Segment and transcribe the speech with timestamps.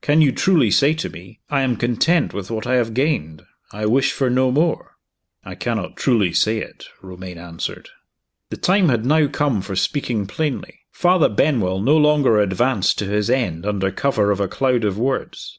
[0.00, 3.42] Can you truly say to me, 'I am content with what I have gained;
[3.72, 4.92] I wish for no more'?"
[5.44, 7.88] "I cannot truly say it," Romayne answered.
[8.50, 10.82] The time had now come for speaking plainly.
[10.92, 15.58] Father Benwell no longer advanced to his end under cover of a cloud of words.